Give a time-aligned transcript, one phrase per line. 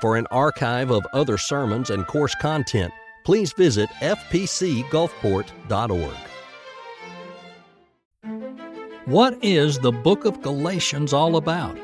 [0.00, 2.92] For an archive of other sermons and course content,
[3.24, 6.16] please visit fpcgulfport.org.
[9.06, 11.76] What is the book of Galatians all about?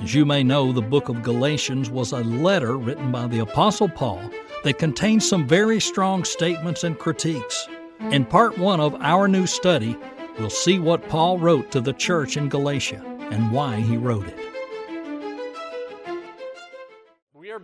[0.00, 3.88] As you may know, the book of Galatians was a letter written by the Apostle
[3.88, 4.30] Paul
[4.64, 7.68] that contains some very strong statements and critiques.
[8.12, 9.94] In part one of our new study,
[10.38, 14.47] we'll see what Paul wrote to the church in Galatia and why he wrote it.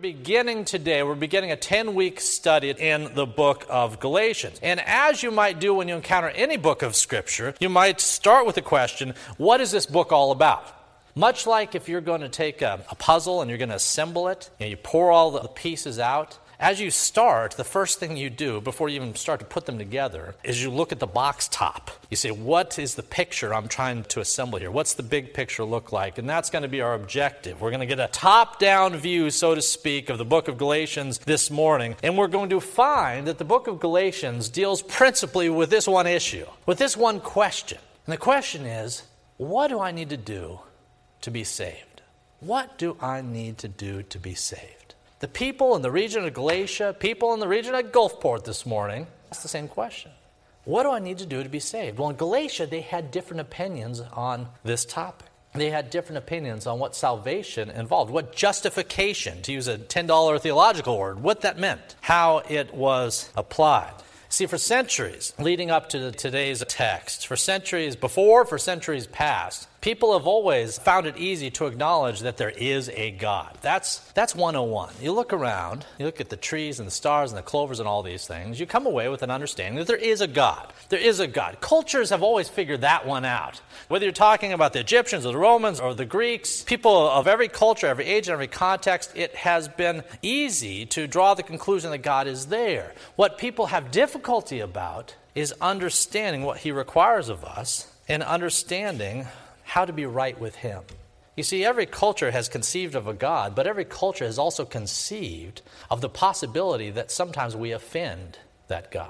[0.05, 4.59] Beginning today, we're beginning a 10 week study in the book of Galatians.
[4.61, 8.45] And as you might do when you encounter any book of Scripture, you might start
[8.45, 10.63] with the question what is this book all about?
[11.15, 14.27] Much like if you're going to take a, a puzzle and you're going to assemble
[14.27, 18.61] it, you, pour all the pieces out, as you start, the first thing you do
[18.61, 21.91] before you even start to put them together is you look at the box top.
[22.09, 24.71] You say, What is the picture I'm trying to assemble here?
[24.71, 26.17] What's the big picture look like?
[26.17, 27.61] And that's going to be our objective.
[27.61, 30.57] We're going to get a top down view, so to speak, of the book of
[30.57, 31.95] Galatians this morning.
[32.01, 36.07] And we're going to find that the book of Galatians deals principally with this one
[36.07, 37.79] issue, with this one question.
[38.05, 39.03] And the question is,
[39.37, 40.59] What do I need to do
[41.21, 42.01] to be saved?
[42.39, 44.84] What do I need to do to be saved?
[45.19, 49.07] The people in the region of Galatia, people in the region of Gulfport this morning,
[49.31, 50.11] asked the same question.
[50.65, 51.99] What do I need to do to be saved?
[51.99, 55.27] Well, in Galatia, they had different opinions on this topic.
[55.53, 60.97] They had different opinions on what salvation involved, what justification, to use a $10 theological
[60.97, 63.93] word, what that meant, how it was applied.
[64.27, 70.13] See, for centuries leading up to today's text, for centuries before, for centuries past, people
[70.13, 73.55] have always found it easy to acknowledge that there is a God.
[73.61, 74.91] That's, that's 101.
[74.99, 77.87] You look around, you look at the trees and the stars and the clovers and
[77.87, 80.73] all these things, you come away with an understanding that there is a God.
[80.89, 81.61] There is a God.
[81.61, 83.61] Cultures have always figured that one out.
[83.87, 87.47] Whether you're talking about the Egyptians or the Romans or the Greeks, people of every
[87.47, 91.99] culture, every age, and every context, it has been easy to draw the conclusion that
[91.99, 92.95] God is there.
[93.17, 99.27] What people have difficulty about is understanding what He requires of us and understanding
[99.65, 100.83] how to be right with Him.
[101.35, 105.61] You see, every culture has conceived of a God, but every culture has also conceived
[105.91, 108.39] of the possibility that sometimes we offend
[108.69, 109.09] that God.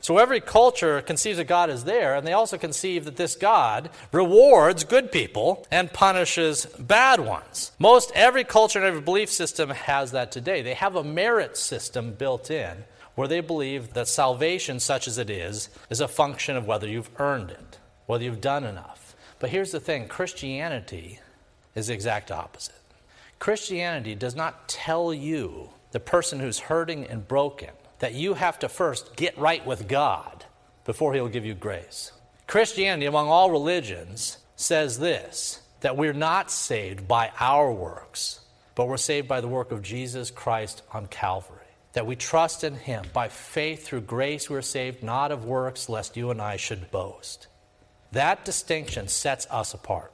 [0.00, 3.90] So every culture conceives that God is there, and they also conceive that this God
[4.12, 7.72] rewards good people and punishes bad ones.
[7.78, 10.62] Most every culture and every belief system has that today.
[10.62, 12.84] They have a merit system built in
[13.16, 17.10] where they believe that salvation, such as it is, is a function of whether you've
[17.18, 18.95] earned it, whether you've done enough.
[19.46, 21.20] But here's the thing Christianity
[21.76, 22.74] is the exact opposite.
[23.38, 27.70] Christianity does not tell you, the person who's hurting and broken,
[28.00, 30.44] that you have to first get right with God
[30.84, 32.10] before He'll give you grace.
[32.48, 38.40] Christianity, among all religions, says this that we're not saved by our works,
[38.74, 41.68] but we're saved by the work of Jesus Christ on Calvary.
[41.92, 43.04] That we trust in Him.
[43.12, 47.46] By faith through grace we're saved, not of works, lest you and I should boast.
[48.16, 50.10] That distinction sets us apart.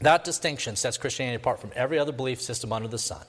[0.00, 3.24] That distinction sets Christianity apart from every other belief system under the sun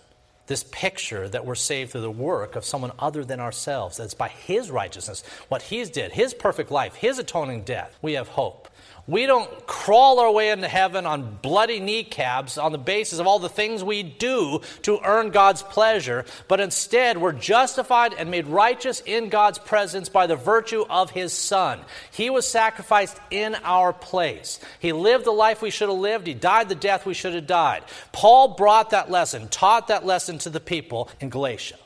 [0.47, 3.97] this picture that we're saved through the work of someone other than ourselves.
[3.97, 7.97] That's by His righteousness, what He's did, His perfect life, His atoning death.
[8.01, 8.66] We have hope.
[9.07, 13.39] We don't crawl our way into heaven on bloody kneecaps on the basis of all
[13.39, 19.01] the things we do to earn God's pleasure, but instead we're justified and made righteous
[19.05, 21.79] in God's presence by the virtue of His Son.
[22.11, 24.59] He was sacrificed in our place.
[24.79, 27.47] He lived the life we should have lived, He died the death we should have
[27.47, 27.83] died.
[28.11, 31.77] Paul brought that lesson, taught that lesson to the people in Galatia.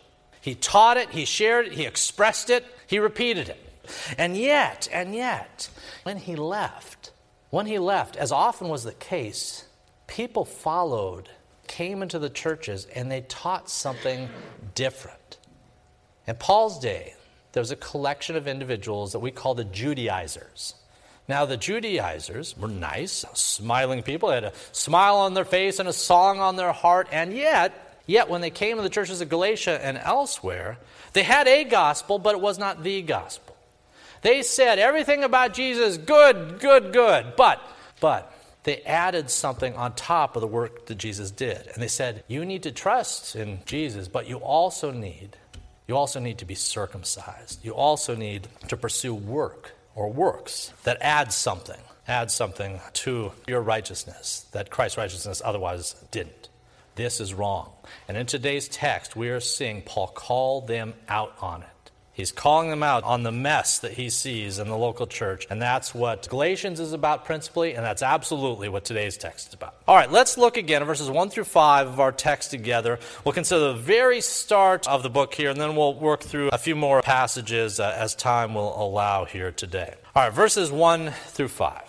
[0.41, 3.63] He taught it, he shared it, he expressed it, he repeated it.
[4.17, 5.69] And yet, and yet,
[6.03, 7.00] when he left,
[7.51, 9.65] when he left, as often was the case,
[10.07, 11.29] people followed,
[11.67, 14.29] came into the churches, and they taught something
[14.73, 15.37] different.
[16.25, 17.13] In Paul's day,
[17.51, 20.75] there was a collection of individuals that we call the Judaizers.
[21.27, 24.29] Now, the Judaizers were nice, smiling people.
[24.29, 28.01] They had a smile on their face and a song on their heart, and yet,
[28.05, 30.77] yet when they came to the churches of Galatia and elsewhere,
[31.13, 33.50] they had a gospel, but it was not the gospel.
[34.21, 37.33] They said everything about Jesus, good, good, good.
[37.35, 37.61] But,
[37.99, 38.31] but,
[38.63, 41.67] they added something on top of the work that Jesus did.
[41.67, 45.35] And they said, you need to trust in Jesus, but you also need,
[45.87, 47.65] you also need to be circumcised.
[47.65, 53.61] You also need to pursue work or works that add something, add something to your
[53.61, 56.49] righteousness that Christ's righteousness otherwise didn't.
[56.95, 57.71] This is wrong.
[58.07, 61.69] And in today's text, we are seeing Paul call them out on it.
[62.13, 65.47] He's calling them out on the mess that he sees in the local church.
[65.49, 69.75] And that's what Galatians is about principally, and that's absolutely what today's text is about.
[69.87, 72.99] All right, let's look again at verses 1 through 5 of our text together.
[73.23, 76.57] We'll consider the very start of the book here, and then we'll work through a
[76.57, 79.93] few more passages uh, as time will allow here today.
[80.13, 81.81] All right, verses 1 through 5.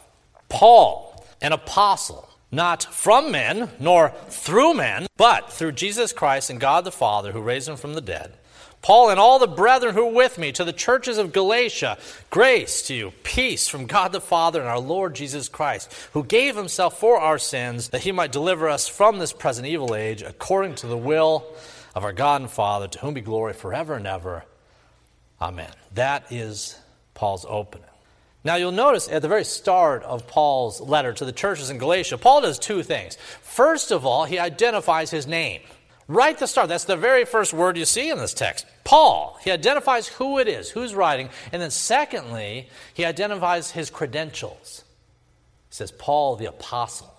[0.48, 6.84] Paul, an apostle, not from men, nor through men, but through Jesus Christ and God
[6.84, 8.34] the Father, who raised him from the dead
[8.82, 11.98] Paul and all the brethren who are with me, to the churches of Galatia,
[12.30, 16.56] grace to you, peace from God the Father and our Lord Jesus Christ, who gave
[16.56, 20.74] himself for our sins, that he might deliver us from this present evil age, according
[20.76, 21.46] to the will
[21.94, 24.44] of our God and Father, to whom be glory forever and ever.
[25.40, 25.70] Amen.
[25.94, 26.76] That is
[27.14, 27.86] Paul's opening.
[28.44, 32.18] Now, you'll notice at the very start of Paul's letter to the churches in Galatia,
[32.18, 33.16] Paul does two things.
[33.42, 35.60] First of all, he identifies his name.
[36.08, 38.66] Right at the start, that's the very first word you see in this text.
[38.84, 39.38] Paul.
[39.42, 41.30] He identifies who it is, who's writing.
[41.52, 44.84] And then, secondly, he identifies his credentials.
[45.68, 47.14] He says, Paul the apostle.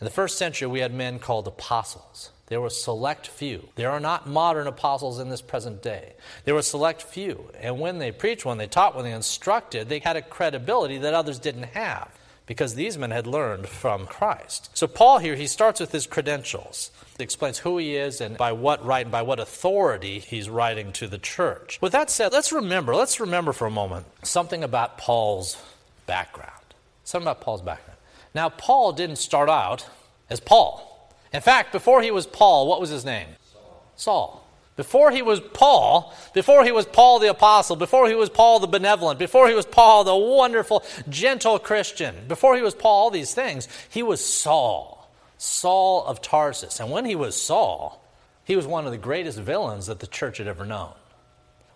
[0.00, 2.30] In the first century, we had men called apostles.
[2.46, 3.68] There were select few.
[3.76, 6.14] There are not modern apostles in this present day.
[6.44, 7.50] There were select few.
[7.58, 11.14] And when they preached, when they taught, when they instructed, they had a credibility that
[11.14, 12.10] others didn't have
[12.44, 14.68] because these men had learned from Christ.
[14.74, 16.90] So, Paul here, he starts with his credentials.
[17.22, 21.08] Explains who he is and by what right and by what authority he's writing to
[21.08, 21.78] the church.
[21.80, 25.56] With that said, let's remember, let's remember for a moment something about Paul's
[26.06, 26.50] background.
[27.04, 27.98] Something about Paul's background.
[28.34, 29.88] Now, Paul didn't start out
[30.30, 30.88] as Paul.
[31.32, 33.28] In fact, before he was Paul, what was his name?
[33.52, 33.84] Saul.
[33.96, 34.42] Saul.
[34.74, 38.66] Before he was Paul, before he was Paul the apostle, before he was Paul the
[38.66, 43.34] benevolent, before he was Paul the wonderful, gentle Christian, before he was Paul all these
[43.34, 45.01] things, he was Saul,
[45.42, 46.78] Saul of Tarsus.
[46.78, 48.00] And when he was Saul,
[48.44, 50.92] he was one of the greatest villains that the church had ever known.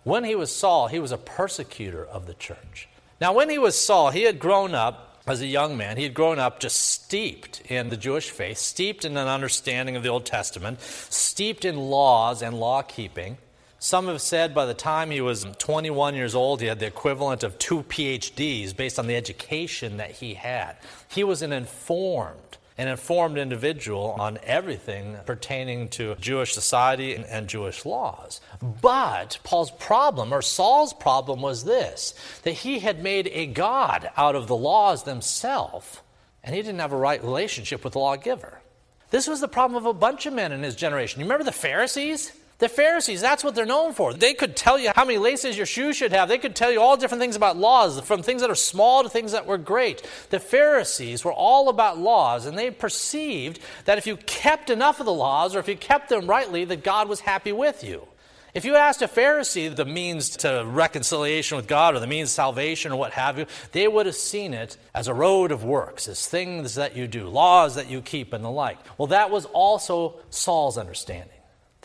[0.05, 2.87] When he was Saul, he was a persecutor of the church.
[3.19, 6.13] Now, when he was Saul, he had grown up as a young man, he had
[6.13, 10.25] grown up just steeped in the Jewish faith, steeped in an understanding of the Old
[10.25, 13.37] Testament, steeped in laws and law keeping.
[13.79, 17.43] Some have said by the time he was 21 years old, he had the equivalent
[17.43, 20.77] of two PhDs based on the education that he had.
[21.09, 27.47] He was an informed, an informed individual on everything pertaining to Jewish society and, and,
[27.47, 28.39] Jewish laws.
[28.61, 32.13] But Paul's problem, or Saul's problem, was this
[32.43, 36.01] that he had made a God out of the laws themselves,
[36.43, 38.61] and he didn't have a right relationship with the lawgiver.
[39.09, 41.19] This was the problem of a bunch of men in his generation.
[41.19, 42.31] You remember the Pharisees?
[42.59, 44.13] The Pharisees, that's what they're known for.
[44.15, 46.27] They could tell you how many laces your shoes should have.
[46.27, 49.09] They could tell you all different things about laws, from things that are small to
[49.09, 50.01] things that were great.
[50.31, 55.05] The Pharisees were all about laws, and they perceived that if you kept enough of
[55.05, 58.07] the laws, or if you kept them rightly, that God was happy with you.
[58.55, 62.91] If you asked a Pharisee the means to reconciliation with God or the means salvation
[62.91, 66.25] or what have you, they would have seen it as a road of works, as
[66.25, 68.79] things that you do, laws that you keep, and the like.
[68.97, 71.36] Well, that was also Saul's understanding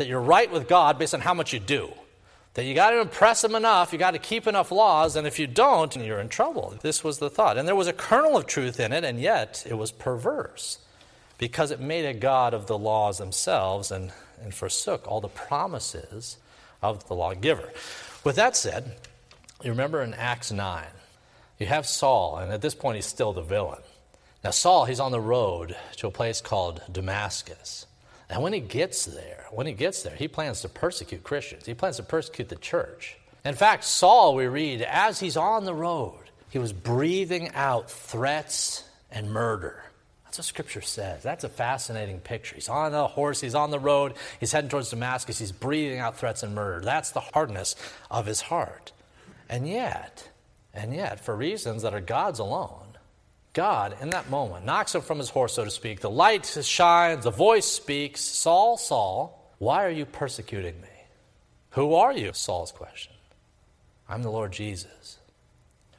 [0.02, 1.93] that you're right with God based on how much you do.
[2.54, 5.38] That you got to impress him enough, you got to keep enough laws, and if
[5.38, 6.75] you don't, you're in trouble.
[6.82, 7.56] This was the thought.
[7.56, 10.78] And there was a kernel of truth in it, and yet it was perverse
[11.38, 14.10] because it made a God of the laws themselves and,
[14.43, 16.37] and forsook all the promises
[16.82, 17.70] of the lawgiver.
[18.25, 18.96] With that said,
[19.62, 20.84] you remember in Acts 9,
[21.60, 23.82] you have Saul, and at this point he's still the villain.
[24.43, 27.87] Now, Saul, he's on the road to a place called Damascus.
[28.32, 31.67] And when he gets there, when he gets there, he plans to persecute Christians.
[31.67, 33.18] He plans to persecute the church.
[33.45, 38.85] In fact, Saul, we read, as he's on the road, he was breathing out threats
[39.11, 39.85] and murder.
[40.25, 41.23] That's what Scripture says.
[41.23, 42.54] That's a fascinating picture.
[42.54, 46.16] He's on a horse, he's on the road, he's heading towards Damascus, he's breathing out
[46.16, 46.83] threats and murder.
[46.83, 47.76] That's the hardness
[48.11, 48.92] of his heart.
[49.50, 50.30] And yet,
[50.73, 52.91] and yet, for reasons that are God's alone,
[53.52, 56.00] God, in that moment, knocks him from his horse, so to speak.
[56.00, 60.88] The light shines, the voice speaks Saul, Saul, why are you persecuting me?
[61.71, 62.32] Who are you?
[62.32, 63.12] Saul's question.
[64.09, 65.18] I'm the Lord Jesus.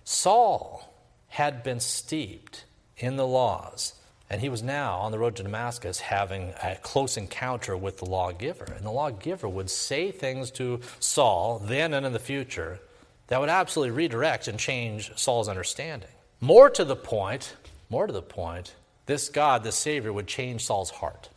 [0.04, 0.94] Saul
[1.30, 2.66] had been steeped
[2.98, 3.94] in the laws,
[4.30, 8.06] and he was now on the road to Damascus having a close encounter with the
[8.06, 8.66] lawgiver.
[8.66, 12.80] And the lawgiver would say things to Saul, then and in the future,
[13.28, 16.10] that would absolutely redirect and change Saul's understanding.
[16.44, 17.56] More to the point,
[17.90, 21.30] more to the point, this God, the Savior, would change Saul's heart.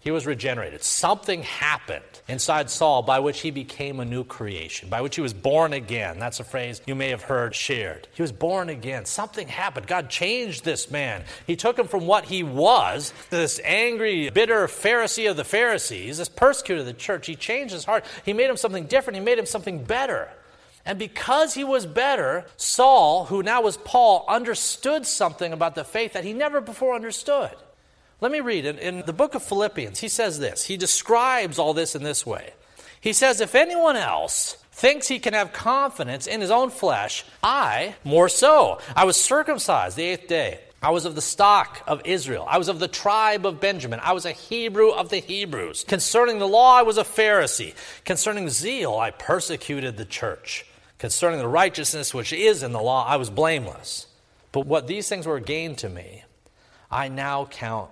[0.00, 0.84] He was regenerated.
[0.84, 5.32] Something happened inside Saul by which he became a new creation, by which he was
[5.32, 6.18] born again.
[6.18, 8.06] That's a phrase you may have heard shared.
[8.12, 9.06] He was born again.
[9.06, 9.86] Something happened.
[9.86, 11.24] God changed this man.
[11.46, 16.28] He took him from what he was, this angry, bitter Pharisee of the Pharisees, this
[16.28, 17.26] persecutor of the church.
[17.26, 18.04] He changed his heart.
[18.26, 19.16] He made him something different.
[19.16, 20.28] He made him something better.
[20.86, 26.12] And because he was better, Saul, who now was Paul, understood something about the faith
[26.12, 27.52] that he never before understood.
[28.20, 28.78] Let me read it.
[28.78, 30.64] In the book of Philippians, he says this.
[30.64, 32.52] He describes all this in this way.
[33.00, 37.96] He says, If anyone else thinks he can have confidence in his own flesh, I
[38.04, 38.80] more so.
[38.94, 40.60] I was circumcised the eighth day.
[40.82, 42.44] I was of the stock of Israel.
[42.46, 44.00] I was of the tribe of Benjamin.
[44.02, 45.84] I was a Hebrew of the Hebrews.
[45.88, 47.74] Concerning the law, I was a Pharisee.
[48.04, 50.66] Concerning zeal, I persecuted the church.
[51.04, 54.06] Concerning the righteousness which is in the law, I was blameless.
[54.52, 56.24] But what these things were gained to me,
[56.90, 57.90] I now count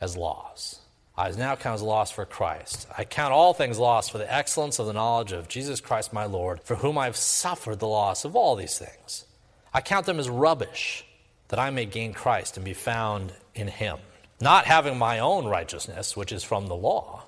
[0.00, 0.78] as loss.
[1.16, 2.86] I now count as loss for Christ.
[2.96, 6.26] I count all things lost for the excellence of the knowledge of Jesus Christ my
[6.26, 9.24] Lord, for whom I have suffered the loss of all these things.
[9.72, 11.04] I count them as rubbish,
[11.48, 13.98] that I may gain Christ and be found in him,
[14.40, 17.24] not having my own righteousness, which is from the law,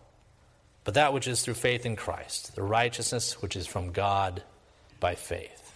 [0.85, 4.45] but that which is through faith in Christ, the righteousness which is from God
[5.00, 5.75] by faith.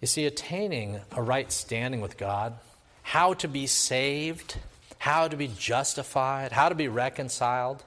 [0.00, 2.54] You see, attaining a right standing with God,
[3.02, 4.56] how to be saved,
[4.98, 7.84] how to be justified, how to be reconciled,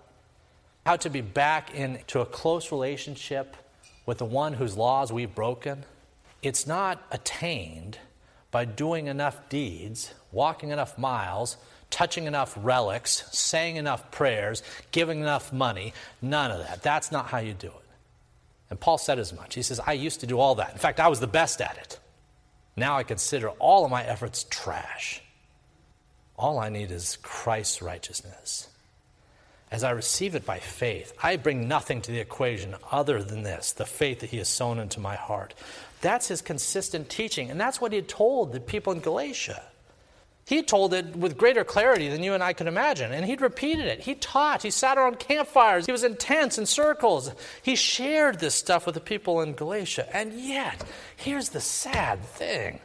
[0.85, 3.55] how to be back into a close relationship
[4.05, 5.83] with the one whose laws we've broken,
[6.41, 7.99] it's not attained
[8.49, 11.57] by doing enough deeds, walking enough miles,
[11.89, 15.93] touching enough relics, saying enough prayers, giving enough money.
[16.21, 16.81] None of that.
[16.81, 17.88] That's not how you do it.
[18.69, 19.55] And Paul said as much.
[19.55, 20.71] He says, I used to do all that.
[20.71, 21.99] In fact, I was the best at it.
[22.75, 25.21] Now I consider all of my efforts trash.
[26.37, 28.69] All I need is Christ's righteousness.
[29.71, 33.71] As I receive it by faith, I bring nothing to the equation other than this
[33.71, 35.53] the faith that He has sown into my heart.
[36.01, 39.61] That's His consistent teaching, and that's what He told the people in Galatia.
[40.49, 43.11] He told it with greater clarity than you and I could imagine.
[43.11, 43.99] And he'd repeated it.
[43.99, 44.63] He taught.
[44.63, 45.85] He sat around campfires.
[45.85, 47.31] He was in tents and circles.
[47.61, 50.07] He shared this stuff with the people in Galatia.
[50.11, 50.83] And yet,
[51.15, 52.79] here's the sad thing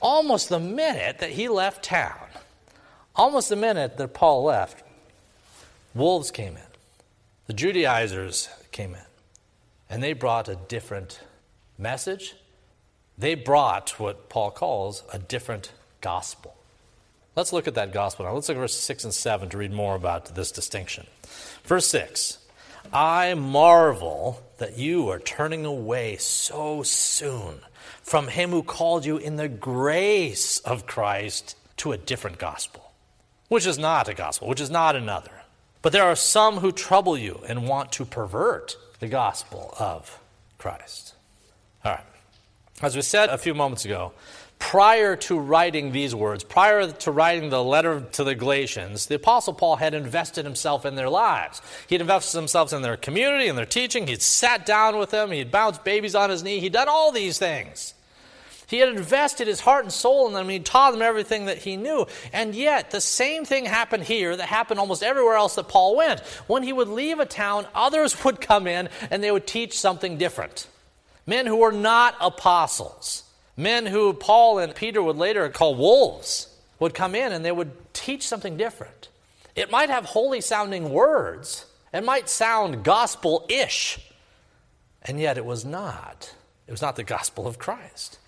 [0.00, 2.28] almost the minute that he left town,
[3.16, 4.84] almost the minute that Paul left,
[5.96, 6.62] wolves came in.
[7.48, 9.00] The Judaizers came in.
[9.90, 11.22] And they brought a different
[11.76, 12.36] message.
[13.18, 16.54] They brought what Paul calls a different gospel.
[17.38, 18.32] Let's look at that gospel now.
[18.32, 21.06] Let's look at verses 6 and 7 to read more about this distinction.
[21.62, 22.38] Verse 6
[22.92, 27.60] I marvel that you are turning away so soon
[28.02, 32.90] from him who called you in the grace of Christ to a different gospel,
[33.46, 35.42] which is not a gospel, which is not another.
[35.80, 40.18] But there are some who trouble you and want to pervert the gospel of
[40.58, 41.14] Christ.
[41.84, 42.04] All right.
[42.82, 44.12] As we said a few moments ago,
[44.58, 49.54] prior to writing these words, prior to writing the letter to the Galatians, the Apostle
[49.54, 51.62] Paul had invested himself in their lives.
[51.86, 54.06] He had invested himself in their community, in their teaching.
[54.06, 55.30] He'd sat down with them.
[55.30, 56.60] He'd bounced babies on his knee.
[56.60, 57.94] He'd done all these things.
[58.66, 60.48] He had invested his heart and soul in them.
[60.50, 62.06] He taught them everything that he knew.
[62.34, 66.20] And yet, the same thing happened here that happened almost everywhere else that Paul went.
[66.46, 70.18] When he would leave a town, others would come in and they would teach something
[70.18, 70.66] different.
[71.26, 73.22] Men who were not apostles
[73.58, 76.46] Men who Paul and Peter would later call wolves
[76.78, 79.08] would come in and they would teach something different.
[79.56, 83.98] It might have holy sounding words, it might sound gospel ish,
[85.02, 86.36] and yet it was not.
[86.68, 88.20] It was not the gospel of Christ.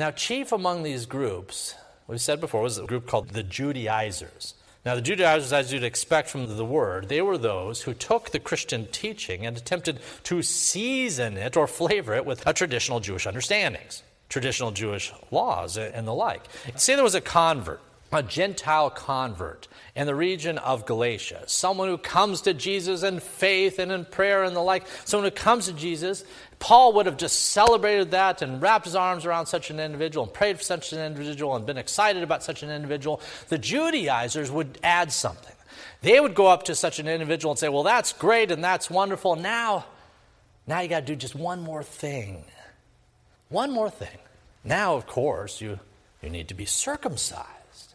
[0.00, 1.76] Now, chief among these groups,
[2.08, 4.54] we've said before, was a group called the Judaizers.
[4.84, 8.40] Now, the Judaizers, as you'd expect from the word, they were those who took the
[8.40, 14.02] Christian teaching and attempted to season it or flavor it with a traditional Jewish understandings
[14.30, 16.42] traditional Jewish laws and the like.
[16.76, 17.80] Say there was a convert,
[18.12, 23.78] a Gentile convert in the region of Galatia, someone who comes to Jesus in faith
[23.78, 26.24] and in prayer and the like, someone who comes to Jesus.
[26.60, 30.32] Paul would have just celebrated that and wrapped his arms around such an individual and
[30.32, 33.20] prayed for such an individual and been excited about such an individual.
[33.48, 35.56] The Judaizers would add something.
[36.02, 38.88] They would go up to such an individual and say, Well, that's great and that's
[38.88, 39.36] wonderful.
[39.36, 39.86] Now,
[40.66, 42.44] now you got to do just one more thing.
[43.50, 44.18] One more thing.
[44.64, 45.80] Now, of course, you,
[46.22, 47.94] you need to be circumcised.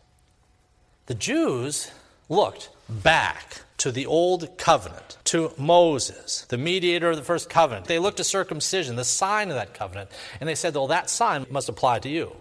[1.08, 1.92] The Jews
[2.30, 7.86] looked back to the old covenant, to Moses, the mediator of the first covenant.
[7.86, 10.10] They looked to circumcision, the sign of that covenant,
[10.40, 12.36] and they said, well, that sign must apply to you.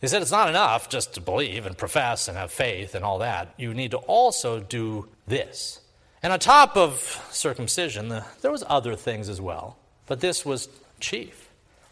[0.00, 3.18] They said it's not enough just to believe and profess and have faith and all
[3.18, 3.54] that.
[3.56, 5.80] You need to also do this.
[6.22, 8.08] And on top of circumcision,
[8.40, 11.41] there was other things as well, but this was chief.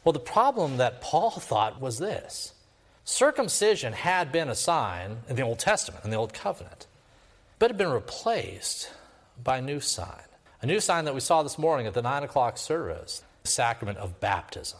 [0.05, 2.55] Well, the problem that Paul thought was this
[3.05, 6.87] circumcision had been a sign in the Old Testament, in the Old Covenant,
[7.59, 8.91] but it had been replaced
[9.43, 10.23] by a new sign.
[10.63, 13.23] A new sign that we saw this morning at the 9 o'clock service.
[13.43, 14.79] The sacrament of baptism.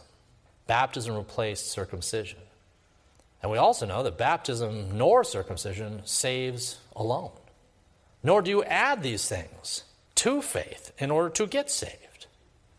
[0.67, 2.39] Baptism replaced circumcision.
[3.41, 7.31] And we also know that baptism nor circumcision saves alone.
[8.23, 9.83] Nor do you add these things
[10.15, 12.10] to faith in order to get saved.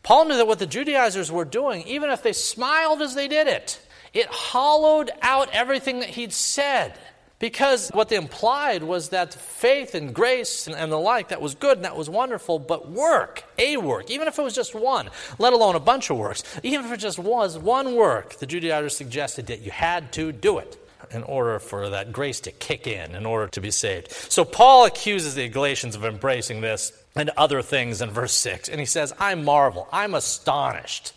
[0.02, 3.46] Paul knew that what the Judaizers were doing, even if they smiled as they did
[3.46, 3.80] it,
[4.12, 6.98] it hollowed out everything that he'd said.
[7.38, 11.78] Because what they implied was that faith and grace and, the like, that was good
[11.78, 15.52] and that was wonderful, but work, a work, even if it was just one, let
[15.52, 19.48] alone a bunch of works, even if it just was one work, the Judaizers suggested
[19.48, 20.78] that you had to do it
[21.10, 24.12] in order for that grace to kick in, in order to be saved.
[24.12, 28.68] So Paul accuses the Galatians of embracing this and other things in verse 6.
[28.68, 31.12] And he says, I marvel, I'm astonished.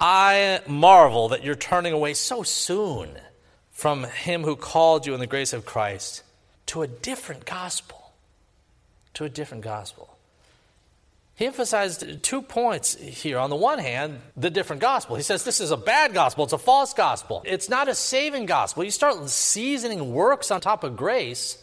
[0.00, 3.10] I marvel that you're turning away so soon
[3.70, 6.22] from him who called you in the grace of Christ
[6.66, 8.12] to a different gospel.
[9.14, 10.14] To a different gospel.
[11.36, 13.38] He emphasized two points here.
[13.38, 15.16] On the one hand, the different gospel.
[15.16, 17.42] He says this is a bad gospel, it's a false gospel.
[17.44, 18.84] It's not a saving gospel.
[18.84, 21.58] You start seasoning works on top of grace.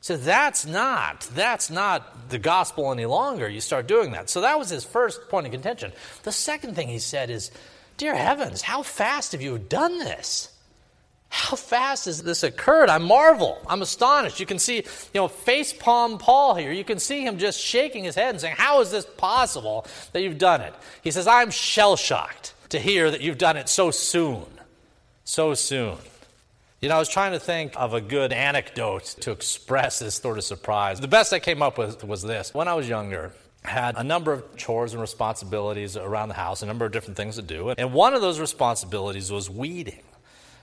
[0.00, 3.48] So that's not, that's not the gospel any longer.
[3.48, 4.30] You start doing that.
[4.30, 5.92] So that was his first point of contention.
[6.22, 7.50] The second thing he said is,
[7.96, 10.54] Dear heavens, how fast have you done this?
[11.30, 12.88] How fast has this occurred?
[12.88, 13.58] I marvel.
[13.66, 14.40] I'm astonished.
[14.40, 16.72] You can see, you know, face palm Paul here.
[16.72, 20.22] You can see him just shaking his head and saying, How is this possible that
[20.22, 20.72] you've done it?
[21.02, 24.46] He says, I'm shell shocked to hear that you've done it so soon.
[25.24, 25.98] So soon.
[26.80, 30.38] You know, I was trying to think of a good anecdote to express this sort
[30.38, 31.00] of surprise.
[31.00, 32.54] The best I came up with was this.
[32.54, 33.32] When I was younger,
[33.64, 37.34] had a number of chores and responsibilities around the house, a number of different things
[37.34, 37.70] to do.
[37.70, 40.04] And one of those responsibilities was weeding.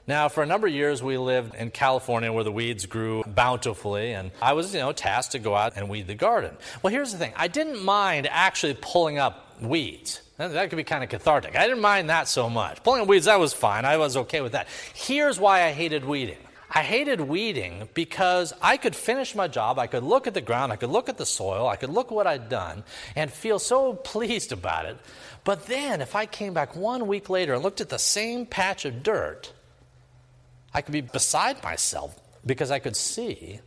[0.07, 4.13] Now, for a number of years, we lived in California where the weeds grew bountifully,
[4.13, 6.55] and I was, you know, tasked to go out and weed the garden.
[6.81, 10.21] Well, here's the thing I didn't mind actually pulling up weeds.
[10.37, 11.55] That could be kind of cathartic.
[11.55, 12.83] I didn't mind that so much.
[12.83, 13.85] Pulling weeds, that was fine.
[13.85, 14.67] I was okay with that.
[14.93, 16.37] Here's why I hated weeding.
[16.69, 20.73] I hated weeding because I could finish my job, I could look at the ground,
[20.73, 22.83] I could look at the soil, I could look at what I'd done,
[23.15, 24.97] and feel so pleased about it.
[25.45, 28.83] But then, if I came back one week later and looked at the same patch
[28.83, 29.53] of dirt,
[30.73, 33.61] I could be beside myself because I could see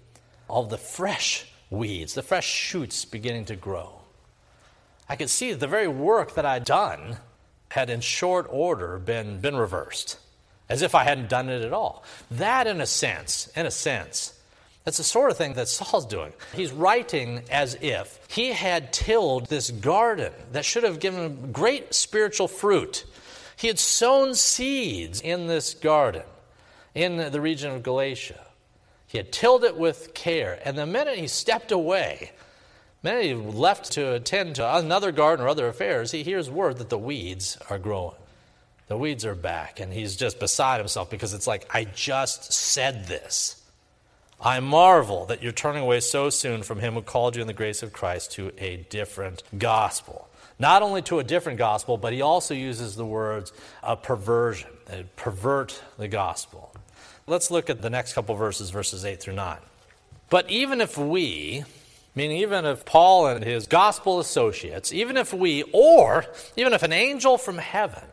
[0.48, 3.97] all the fresh weeds, the fresh shoots beginning to grow.
[5.08, 7.18] I could see the very work that I'd done
[7.70, 10.18] had in short order been, been reversed,
[10.68, 12.04] as if I hadn't done it at all.
[12.30, 14.38] That, in a sense, in a sense,
[14.84, 16.32] that's the sort of thing that Saul's doing.
[16.54, 21.94] He's writing as if he had tilled this garden that should have given him great
[21.94, 23.04] spiritual fruit.
[23.56, 26.22] He had sown seeds in this garden
[26.94, 28.40] in the region of Galatia.
[29.06, 32.32] He had tilled it with care, and the minute he stepped away,
[33.02, 36.98] minute left to attend to another garden or other affairs, he hears word that the
[36.98, 38.16] weeds are growing.
[38.88, 43.06] The weeds are back, and he's just beside himself because it's like, I just said
[43.06, 43.62] this.
[44.40, 47.52] I marvel that you're turning away so soon from him who called you in the
[47.52, 50.28] grace of Christ to a different gospel.
[50.58, 55.02] Not only to a different gospel, but he also uses the words a perversion, uh,
[55.16, 56.72] pervert the gospel.
[57.26, 59.58] Let's look at the next couple verses, verses 8 through 9.
[60.30, 61.64] But even if we,
[62.14, 66.24] meaning even if Paul and his gospel associates, even if we, or
[66.56, 68.04] even if an angel from heaven,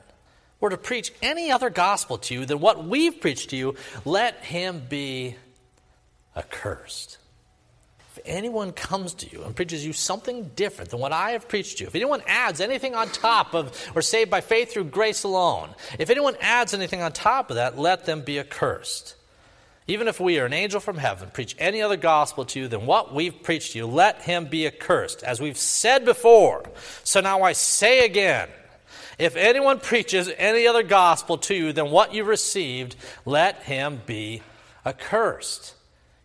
[0.60, 4.36] were to preach any other gospel to you than what we've preached to you, let
[4.44, 5.36] him be
[6.36, 7.18] accursed
[8.16, 11.78] If anyone comes to you and preaches you something different than what I have preached
[11.78, 15.24] to you, if anyone adds anything on top of, or saved by faith through grace
[15.24, 19.16] alone, if anyone adds anything on top of that, let them be accursed.
[19.88, 22.88] Even if we are an angel from heaven, preach any other gospel to you than
[22.88, 26.64] what we've preached to you, let him be accursed, as we've said before.
[27.04, 28.50] So now I say again,
[29.20, 32.96] if anyone preaches any other gospel to you than what you received,
[33.26, 34.42] let him be
[34.86, 35.76] accursed.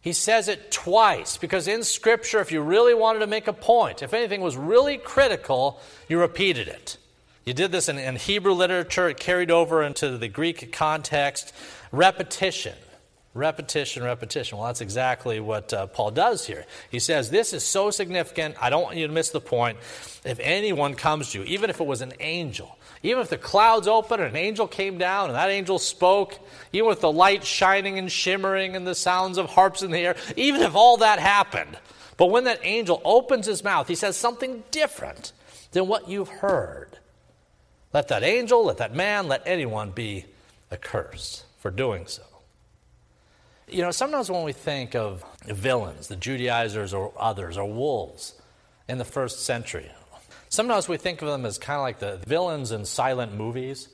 [0.00, 4.02] He says it twice because in Scripture, if you really wanted to make a point,
[4.02, 6.96] if anything was really critical, you repeated it.
[7.44, 11.52] You did this in, in Hebrew literature, it carried over into the Greek context.
[11.92, 12.74] Repetition,
[13.34, 14.58] repetition, repetition.
[14.58, 16.66] Well, that's exactly what uh, Paul does here.
[16.90, 19.78] He says, This is so significant, I don't want you to miss the point.
[20.24, 23.88] If anyone comes to you, even if it was an angel, even if the clouds
[23.88, 26.38] opened and an angel came down and that angel spoke,
[26.72, 30.16] even with the light shining and shimmering and the sounds of harps in the air,
[30.36, 31.78] even if all that happened,
[32.16, 35.32] but when that angel opens his mouth, he says something different
[35.72, 36.98] than what you've heard.
[37.94, 40.26] Let that angel, let that man, let anyone be
[40.70, 42.22] accursed for doing so.
[43.72, 48.34] You know, sometimes when we think of villains, the Judaizers or others, or wolves
[48.88, 49.90] in the first century,
[50.52, 53.88] Sometimes we think of them as kind of like the villains in silent movies.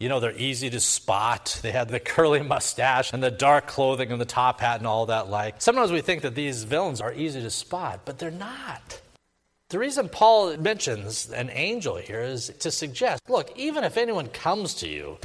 [0.00, 1.60] You know, they're easy to spot.
[1.62, 5.06] They had the curly mustache and the dark clothing and the top hat and all
[5.06, 5.62] that like.
[5.62, 9.00] Sometimes we think that these villains are easy to spot, but they're not.
[9.68, 14.74] The reason Paul mentions an angel here is to suggest look, even if anyone comes
[14.74, 15.18] to you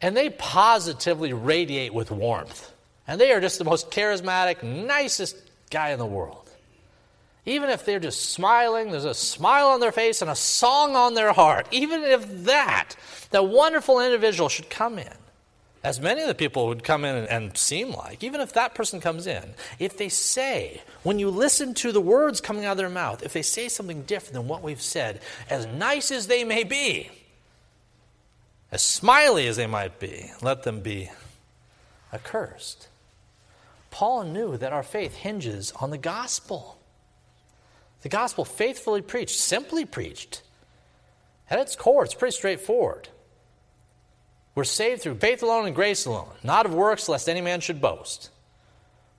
[0.00, 2.71] and they positively radiate with warmth,
[3.06, 5.36] and they are just the most charismatic, nicest
[5.70, 6.50] guy in the world,
[7.44, 11.14] even if they're just smiling, there's a smile on their face and a song on
[11.14, 12.94] their heart, even if that,
[13.30, 15.12] that wonderful individual should come in,
[15.82, 18.76] as many of the people would come in and, and, seem like, even if that
[18.76, 19.42] person comes in,
[19.80, 23.32] if they say, when you listen to the words coming out of their mouth, if
[23.32, 27.10] they say something different than what we've said, as nice as they may be,
[28.70, 31.10] as smiley as they might be, let them be
[32.12, 32.86] accursed.
[33.92, 36.78] Paul knew that our faith hinges on the gospel.
[38.00, 40.42] The gospel faithfully preached, simply preached.
[41.48, 43.10] At its core, it's pretty straightforward.
[44.54, 47.80] We're saved through faith alone and grace alone, not of works, lest any man should
[47.80, 48.30] boast.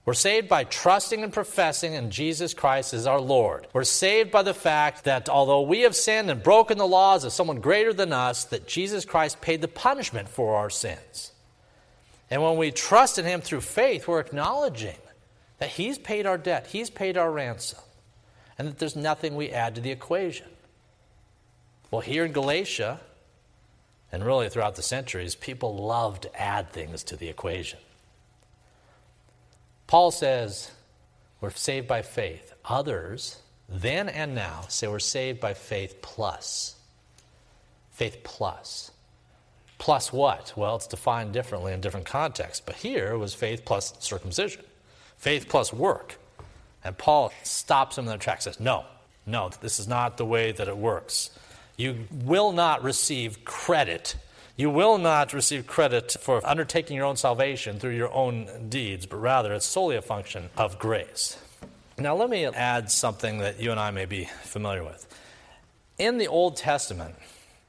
[0.06, 3.68] We're saved by trusting and professing in Jesus Christ as our Lord.
[3.74, 7.32] We're saved by the fact that although we have sinned and broken the laws of
[7.32, 11.33] someone greater than us, that Jesus Christ paid the punishment for our sins.
[12.34, 14.98] And when we trust in Him through faith, we're acknowledging
[15.60, 17.78] that He's paid our debt, He's paid our ransom,
[18.58, 20.48] and that there's nothing we add to the equation.
[21.92, 23.02] Well, here in Galatia,
[24.12, 27.78] and really throughout the centuries, people love to add things to the equation.
[29.86, 30.72] Paul says
[31.40, 32.52] we're saved by faith.
[32.66, 36.78] Others, then and now, say we're saved by faith plus.
[37.92, 38.90] Faith plus.
[39.78, 40.54] Plus what?
[40.56, 42.62] Well, it's defined differently in different contexts.
[42.66, 44.64] But here was faith plus circumcision,
[45.18, 46.18] faith plus work.
[46.84, 48.86] And Paul stops him in the tracks says, No,
[49.26, 51.32] no, this is not the way that it works.
[51.78, 54.16] You will not receive credit.
[54.56, 59.18] You will not receive credit for undertaking your own salvation through your own deeds, but
[59.18, 61.40] rather it's solely a function of grace.
[61.98, 65.08] Now, let me add something that you and I may be familiar with.
[65.98, 67.16] In the Old Testament,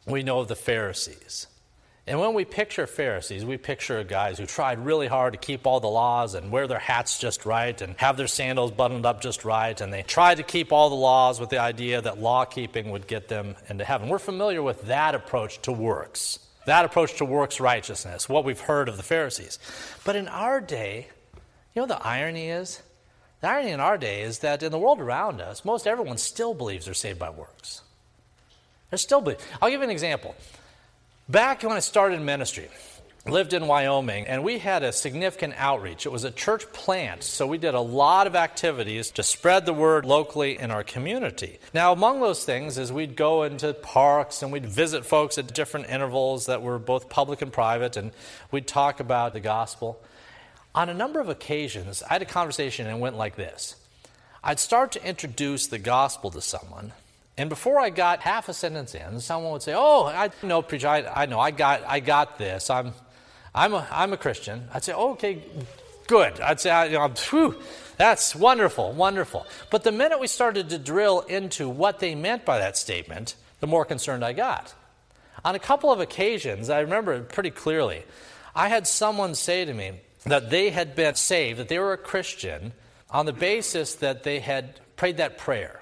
[0.06, 1.46] we know of the Pharisees.
[2.06, 5.80] And when we picture Pharisees, we picture guys who tried really hard to keep all
[5.80, 9.42] the laws and wear their hats just right and have their sandals buttoned up just
[9.46, 9.80] right.
[9.80, 13.06] And they tried to keep all the laws with the idea that law keeping would
[13.06, 14.10] get them into heaven.
[14.10, 18.90] We're familiar with that approach to works, that approach to works righteousness, what we've heard
[18.90, 19.58] of the Pharisees.
[20.04, 21.08] But in our day,
[21.74, 22.82] you know the irony is?
[23.40, 26.52] The irony in our day is that in the world around us, most everyone still
[26.52, 27.80] believes they're saved by works.
[28.90, 29.38] They're still believe.
[29.62, 30.34] I'll give you an example.
[31.28, 32.68] Back when I started ministry,
[33.26, 36.04] lived in Wyoming, and we had a significant outreach.
[36.04, 39.72] It was a church plant, so we did a lot of activities to spread the
[39.72, 41.60] word locally in our community.
[41.72, 45.88] Now, among those things is we'd go into parks and we'd visit folks at different
[45.88, 48.10] intervals that were both public and private, and
[48.50, 49.98] we'd talk about the gospel.
[50.74, 53.76] On a number of occasions, I had a conversation and it went like this
[54.42, 56.92] I'd start to introduce the gospel to someone,
[57.36, 60.88] and before I got half a sentence in, someone would say, "Oh, I know, preacher.
[60.88, 61.40] I, I know.
[61.40, 61.82] I got.
[61.86, 62.70] I got this.
[62.70, 62.92] I'm,
[63.54, 65.42] I'm a, I'm a Christian." I'd say, "Okay,
[66.06, 67.60] good." I'd say, I, you know, Whew,
[67.96, 72.58] "That's wonderful, wonderful." But the minute we started to drill into what they meant by
[72.58, 74.72] that statement, the more concerned I got.
[75.44, 78.04] On a couple of occasions, I remember pretty clearly,
[78.54, 81.98] I had someone say to me that they had been saved, that they were a
[81.98, 82.72] Christian,
[83.10, 85.80] on the basis that they had prayed that prayer.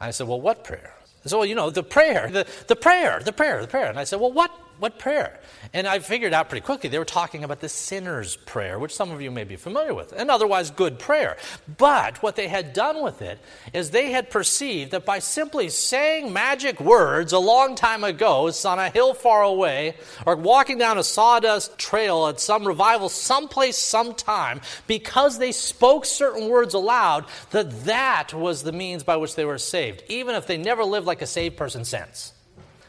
[0.00, 0.94] I said, Well, what prayer?
[1.24, 3.88] Said, Well, you know, the prayer, the, the prayer, the prayer, the prayer.
[3.88, 5.40] And I said, Well, what what prayer?
[5.72, 9.10] And I figured out pretty quickly they were talking about the sinner's prayer, which some
[9.10, 11.36] of you may be familiar with, an otherwise good prayer.
[11.78, 13.38] But what they had done with it
[13.72, 18.78] is they had perceived that by simply saying magic words a long time ago, on
[18.78, 19.94] a hill far away,
[20.26, 26.48] or walking down a sawdust trail at some revival someplace, sometime, because they spoke certain
[26.48, 30.56] words aloud, that that was the means by which they were saved, even if they
[30.56, 32.32] never lived like a saved person since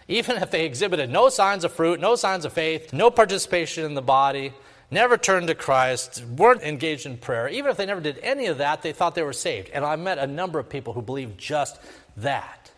[0.08, 3.94] even if they exhibited no signs of fruit, no signs of faith, no participation in
[3.94, 4.54] the body,
[4.90, 8.60] never turned to Christ, weren't engaged in prayer, even if they never did any of
[8.60, 9.70] that, they thought they were saved.
[9.72, 11.80] And I met a number of people who believed just
[12.16, 12.72] that.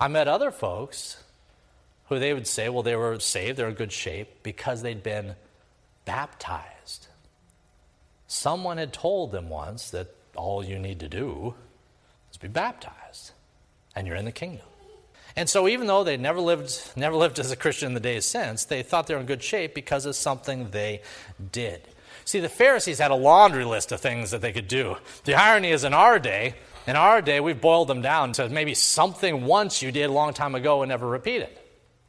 [0.00, 1.22] I met other folks
[2.08, 5.36] who they would say, well, they were saved, they're in good shape because they'd been
[6.04, 7.06] baptized.
[8.26, 11.54] Someone had told them once that all you need to do
[12.30, 13.32] is be baptized,
[13.94, 14.66] and you're in the kingdom.
[15.34, 18.26] And so, even though they never lived, never lived as a Christian in the days
[18.26, 21.02] since, they thought they were in good shape because of something they
[21.50, 21.88] did.
[22.24, 24.96] See, the Pharisees had a laundry list of things that they could do.
[25.24, 26.54] The irony is, in our day,
[26.86, 30.34] In our day, we've boiled them down to maybe something once you did a long
[30.34, 31.50] time ago and never repeated.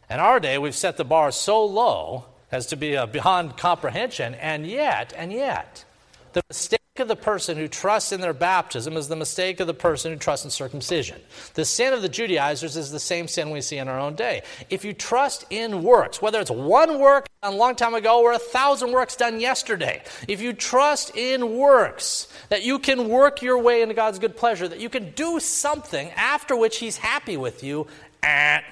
[0.09, 4.65] In our day, we've set the bar so low as to be beyond comprehension, and
[4.65, 5.85] yet, and yet,
[6.33, 9.73] the mistake of the person who trusts in their baptism is the mistake of the
[9.73, 11.19] person who trusts in circumcision.
[11.55, 14.43] The sin of the Judaizers is the same sin we see in our own day.
[14.69, 18.37] If you trust in works, whether it's one work a long time ago or a
[18.37, 23.81] thousand works done yesterday, if you trust in works, that you can work your way
[23.81, 27.87] into God's good pleasure, that you can do something after which He's happy with you,
[28.21, 28.63] and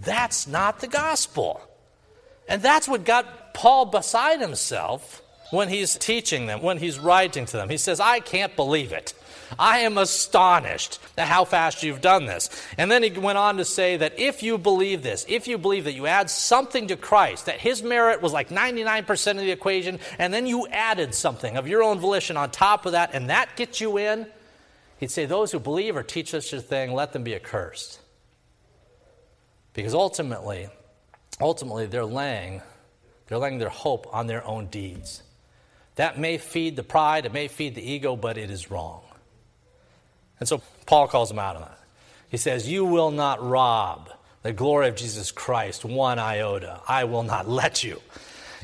[0.00, 1.60] that's not the gospel.
[2.48, 7.56] And that's what got Paul beside himself when he's teaching them, when he's writing to
[7.56, 7.68] them.
[7.68, 9.14] He says, I can't believe it.
[9.58, 12.50] I am astonished at how fast you've done this.
[12.76, 15.84] And then he went on to say that if you believe this, if you believe
[15.84, 20.00] that you add something to Christ, that his merit was like 99% of the equation,
[20.18, 23.56] and then you added something of your own volition on top of that, and that
[23.56, 24.26] gets you in,
[24.98, 28.00] he'd say, Those who believe or teach such a thing, let them be accursed.
[29.74, 30.68] Because ultimately,
[31.40, 32.62] ultimately they're laying,
[33.26, 35.22] they're laying their hope on their own deeds.
[35.96, 39.02] That may feed the pride, it may feed the ego, but it is wrong.
[40.38, 41.80] And so Paul calls him out on that.
[42.30, 44.10] He says, You will not rob
[44.42, 46.80] the glory of Jesus Christ one iota.
[46.86, 48.00] I will not let you.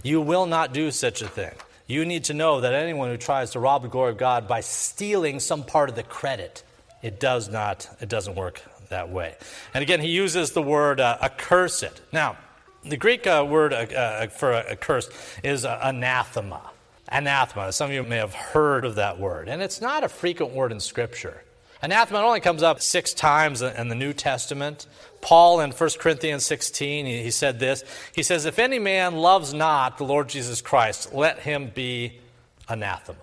[0.03, 1.55] You will not do such a thing.
[1.87, 4.61] You need to know that anyone who tries to rob the glory of God by
[4.61, 6.63] stealing some part of the credit,
[7.03, 9.37] it does not, it doesn't work that way.
[9.75, 12.01] And again, he uses the word uh, accursed.
[12.13, 12.37] Now,
[12.85, 16.71] the Greek uh, word uh, uh for accursed is uh, anathema
[17.13, 17.73] anathema.
[17.73, 20.73] Some of you may have heard of that word, and it's not a frequent word
[20.73, 21.43] in Scripture.
[21.83, 24.87] Anathema only comes up six times in the New Testament.
[25.21, 27.85] Paul in 1 Corinthians 16, he said this.
[28.15, 32.21] He says, If any man loves not the Lord Jesus Christ, let him be
[32.69, 33.19] anathema.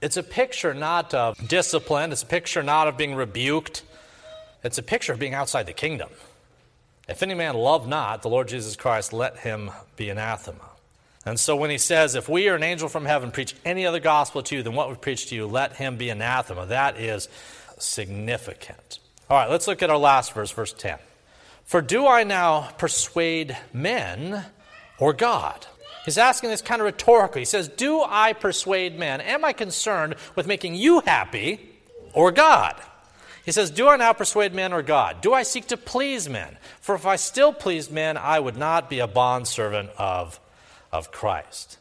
[0.00, 3.82] It's a picture not of discipline, it's a picture not of being rebuked,
[4.62, 6.10] it's a picture of being outside the kingdom.
[7.08, 10.73] If any man love not the Lord Jesus Christ, let him be anathema.
[11.26, 14.00] And so when he says, If we or an angel from heaven preach any other
[14.00, 17.28] gospel to you than what we preach to you, let him be anathema, that is
[17.78, 18.98] significant.
[19.30, 20.98] All right, let's look at our last verse, verse 10.
[21.64, 24.44] For do I now persuade men
[24.98, 25.66] or God?
[26.04, 27.40] He's asking this kind of rhetorically.
[27.40, 29.22] He says, Do I persuade men?
[29.22, 31.60] Am I concerned with making you happy
[32.12, 32.74] or God?
[33.46, 35.22] He says, Do I now persuade men or God?
[35.22, 36.58] Do I seek to please men?
[36.82, 40.38] For if I still pleased men, I would not be a bondservant of
[40.94, 41.78] of Christ.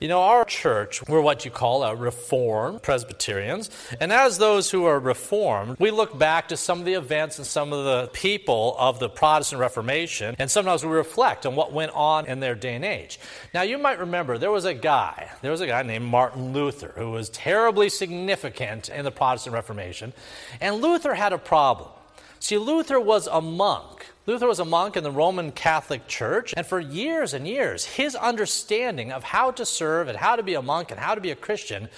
[0.00, 3.68] You know, our church, we're what you call a Reformed Presbyterians.
[4.00, 7.46] And as those who are Reformed, we look back to some of the events and
[7.46, 11.92] some of the people of the Protestant Reformation, and sometimes we reflect on what went
[11.92, 13.20] on in their day and age.
[13.52, 16.94] Now, you might remember there was a guy, there was a guy named Martin Luther,
[16.96, 20.14] who was terribly significant in the Protestant Reformation.
[20.62, 21.90] And Luther had a problem.
[22.38, 24.06] See, Luther was a monk.
[24.30, 28.14] Luther was a monk in the Roman Catholic Church, and for years and years, his
[28.14, 31.32] understanding of how to serve and how to be a monk and how to be
[31.32, 31.88] a Christian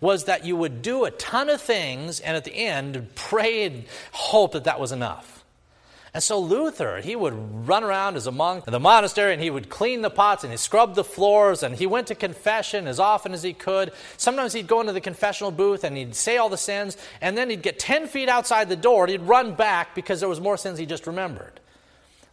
[0.00, 3.84] was that you would do a ton of things and at the end pray and
[4.12, 5.44] hope that that was enough.
[6.14, 9.50] And so Luther, he would run around as a monk in the monastery and he
[9.50, 13.00] would clean the pots and he scrubbed the floors and he went to confession as
[13.00, 13.92] often as he could.
[14.16, 17.50] Sometimes he'd go into the confessional booth and he'd say all the sins and then
[17.50, 20.56] he'd get 10 feet outside the door and he'd run back because there was more
[20.56, 21.60] sins he just remembered.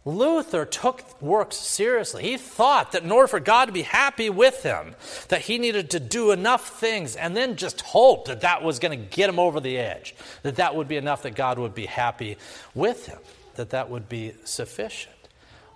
[0.04, 2.22] Luther took works seriously.
[2.22, 4.94] He thought that in order for God to be happy with him,
[5.28, 8.98] that he needed to do enough things and then just hope that that was going
[8.98, 11.86] to get him over the edge, that that would be enough that God would be
[11.86, 12.38] happy
[12.74, 13.18] with him,
[13.56, 15.14] that that would be sufficient.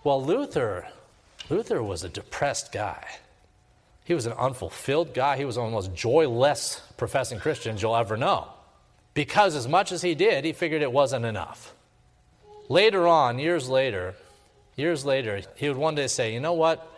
[0.05, 0.89] Well, Luther,
[1.51, 3.07] Luther was a depressed guy.
[4.05, 5.37] He was an unfulfilled guy.
[5.37, 8.49] He was one of the most joyless professing Christians you'll ever know.
[9.13, 11.74] Because as much as he did, he figured it wasn't enough.
[12.69, 14.15] Later on, years later,
[14.77, 16.91] years later, he would one day say, You know what?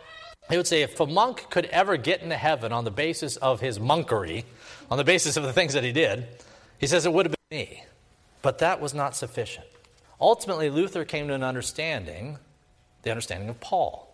[0.49, 3.59] He would say, If a monk could ever get into heaven on the basis of
[3.59, 4.45] his monkery,
[4.89, 6.27] on the basis of the things that he did,
[6.79, 7.83] he says it would have been me.
[8.41, 9.65] But that was not sufficient.
[10.21, 12.37] Ultimately, Luther came to an understanding,
[13.03, 14.13] the understanding of Paul,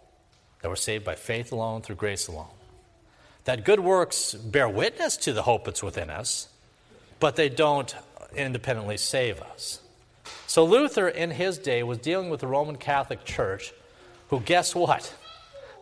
[0.62, 2.48] that we're saved by faith alone, through grace alone.
[3.46, 6.48] That good works bear witness to the hope that's within us,
[7.20, 7.94] but they don't
[8.36, 9.83] independently save us.
[10.47, 13.73] So Luther, in his day, was dealing with the Roman Catholic Church,
[14.29, 15.13] who, guess what?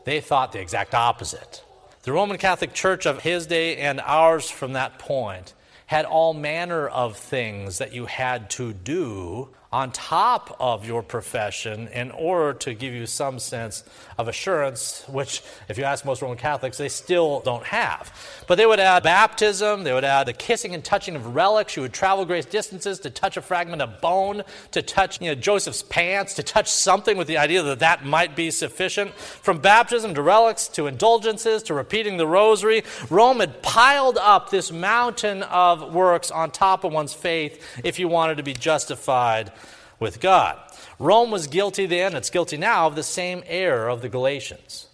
[0.05, 1.63] They thought the exact opposite.
[2.03, 5.53] The Roman Catholic Church of his day and ours from that point
[5.85, 11.87] had all manner of things that you had to do on top of your profession
[11.89, 13.85] in order to give you some sense
[14.17, 18.13] of assurance, which, if you ask most Roman Catholics, they still don't have.
[18.47, 21.77] But they would add baptism, they would add the kissing and touching of relics.
[21.77, 25.35] You would travel great distances to touch a fragment of bone, to touch you know,
[25.35, 29.13] Joseph's pants, to touch something with the idea that that might be sufficient.
[29.13, 34.69] From baptism to relics to indulgences to repeating the rosary, Rome had piled up this
[34.69, 39.53] mountain of works on top of one's faith if you wanted to be justified
[40.01, 40.59] with God.
[40.99, 44.87] Rome was guilty then, it's guilty now, of the same error of the Galatians.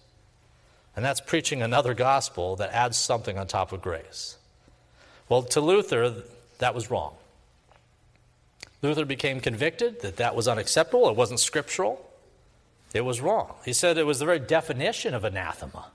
[0.94, 4.36] And that's preaching another gospel that adds something on top of grace.
[5.28, 6.22] Well, to Luther,
[6.58, 7.14] that was wrong.
[8.82, 12.04] Luther became convicted that that was unacceptable, it wasn't scriptural,
[12.92, 13.54] it was wrong.
[13.64, 15.86] He said it was the very definition of anathema,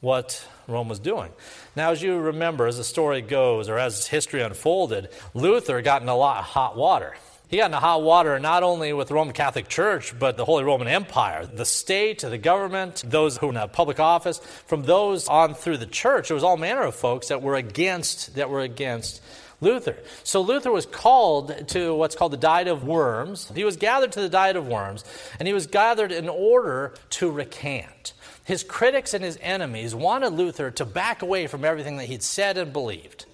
[0.00, 1.30] what Rome was doing.
[1.76, 6.08] Now, as you remember, as the story goes, or as history unfolded, Luther got in
[6.08, 7.14] a lot of hot water.
[7.52, 10.64] He got into hot water not only with the Roman Catholic Church, but the Holy
[10.64, 14.38] Roman Empire, the state, the government, those who were in public office.
[14.38, 18.36] From those on through the church, there was all manner of folks that were against
[18.36, 19.20] that were against
[19.60, 19.98] Luther.
[20.24, 23.52] So Luther was called to what's called the Diet of Worms.
[23.54, 25.04] He was gathered to the Diet of Worms,
[25.38, 28.14] and he was gathered in order to recant.
[28.46, 32.56] His critics and his enemies wanted Luther to back away from everything that he'd said
[32.56, 33.26] and believed.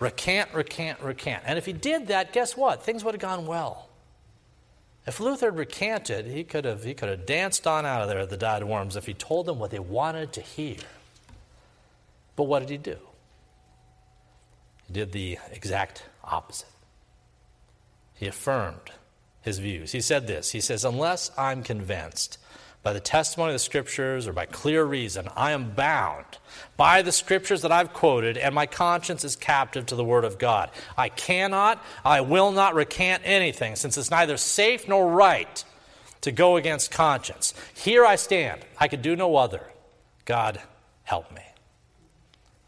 [0.00, 1.42] Recant, recant, recant.
[1.46, 2.82] And if he did that, guess what?
[2.82, 3.88] Things would have gone well.
[5.06, 8.18] If Luther had recanted, he could have, he could have danced on out of there
[8.18, 10.76] at the Diet of Worms if he told them what they wanted to hear.
[12.36, 12.98] But what did he do?
[14.86, 16.68] He did the exact opposite.
[18.14, 18.92] He affirmed
[19.40, 19.90] his views.
[19.92, 22.38] He said this He says, Unless I'm convinced
[22.82, 26.24] by the testimony of the scriptures or by clear reason, I am bound
[26.76, 30.38] by the scriptures that I've quoted, and my conscience is captive to the word of
[30.38, 30.70] God.
[30.96, 35.64] I cannot, I will not recant anything, since it's neither safe nor right
[36.22, 37.54] to go against conscience.
[37.74, 38.62] Here I stand.
[38.78, 39.62] I could do no other.
[40.24, 40.60] God,
[41.04, 41.42] help me.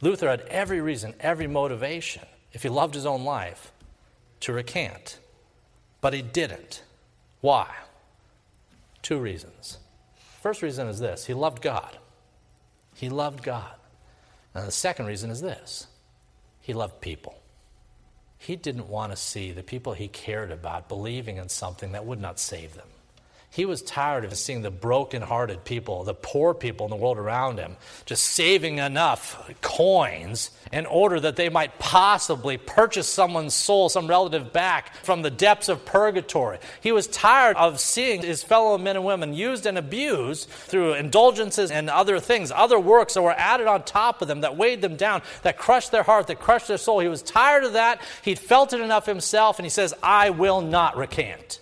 [0.00, 2.22] Luther had every reason, every motivation,
[2.52, 3.72] if he loved his own life,
[4.40, 5.18] to recant.
[6.00, 6.82] But he didn't.
[7.40, 7.68] Why?
[9.02, 9.78] Two reasons.
[10.44, 11.96] First reason is this he loved God.
[12.92, 13.76] He loved God.
[14.52, 15.86] And the second reason is this
[16.60, 17.40] he loved people.
[18.36, 22.20] He didn't want to see the people he cared about believing in something that would
[22.20, 22.88] not save them.
[23.54, 27.58] He was tired of seeing the broken-hearted people, the poor people in the world around
[27.58, 34.08] him, just saving enough coins in order that they might possibly purchase someone's soul, some
[34.08, 36.58] relative back from the depths of purgatory.
[36.80, 41.70] He was tired of seeing his fellow men and women used and abused through indulgences
[41.70, 44.96] and other things, other works that were added on top of them that weighed them
[44.96, 46.98] down, that crushed their heart, that crushed their soul.
[46.98, 48.02] He was tired of that.
[48.22, 51.60] He'd felt it enough himself, and he says, I will not recant.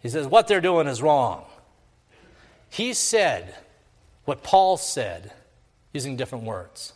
[0.00, 1.44] He says, What they're doing is wrong.
[2.70, 3.54] He said
[4.24, 5.32] what Paul said
[5.92, 6.92] using different words.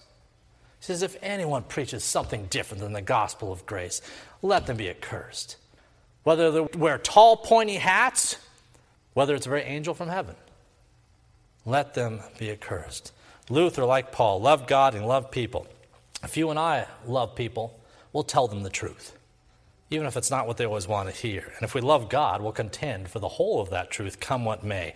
[0.79, 4.01] He says, If anyone preaches something different than the gospel of grace,
[4.43, 5.57] let them be accursed.
[6.25, 8.37] Whether they wear tall, pointy hats,
[9.15, 10.37] whether it's a very angel from heaven,
[11.65, 13.13] let them be accursed.
[13.51, 15.67] Luther, like Paul, loved God and loved people.
[16.23, 17.79] If you and I love people,
[18.13, 19.17] we'll tell them the truth
[19.93, 21.53] even if it's not what they always want to hear.
[21.57, 24.65] And if we love God, we'll contend for the whole of that truth, come what
[24.65, 24.95] may.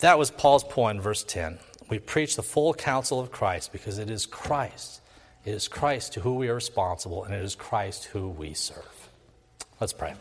[0.00, 1.58] That was Paul's point in verse 10.
[1.88, 5.00] We preach the full counsel of Christ because it is Christ.
[5.44, 9.08] It is Christ to whom we are responsible, and it is Christ who we serve.
[9.80, 10.14] Let's pray.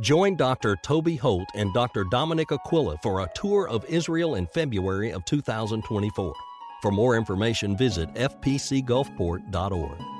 [0.00, 0.76] Join Dr.
[0.82, 2.04] Toby Holt and Dr.
[2.10, 6.34] Dominic Aquila for a tour of Israel in February of 2024.
[6.80, 10.19] For more information, visit fpcgulfport.org.